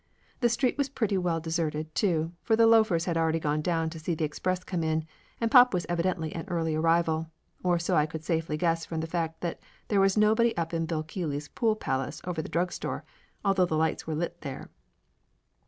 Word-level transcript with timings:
The 0.39 0.49
street 0.49 0.79
was 0.79 0.89
pretty 0.89 1.15
well 1.19 1.39
de 1.39 1.51
serted, 1.51 1.93
too, 1.93 2.31
for 2.41 2.55
the 2.55 2.65
loafers 2.65 3.05
was 3.05 3.15
already 3.15 3.39
gone 3.39 3.61
down 3.61 3.91
to 3.91 3.99
see 3.99 4.15
the 4.15 4.25
express 4.25 4.63
come 4.63 4.81
in, 4.83 5.05
and 5.39 5.51
pop 5.51 5.75
was 5.75 5.85
evidently 5.87 6.33
an 6.33 6.45
early 6.47 6.73
arrival, 6.73 7.29
or 7.61 7.77
so 7.77 7.95
I 7.95 8.07
could 8.07 8.23
safely 8.23 8.57
guess 8.57 8.83
from 8.83 9.01
the 9.01 9.05
fact 9.05 9.41
that 9.41 9.59
there 9.89 10.01
was 10.01 10.17
nobody 10.17 10.57
up 10.57 10.73
in 10.73 10.87
Bill 10.87 11.03
Kelly's 11.03 11.49
pool 11.49 11.75
palace 11.75 12.19
over 12.23 12.41
the 12.41 12.49
drug 12.49 12.71
store, 12.71 13.05
although 13.45 13.67
the 13.67 13.77
lights 13.77 14.07
were 14.07 14.15
lit 14.15 14.41
there. 14.41 14.71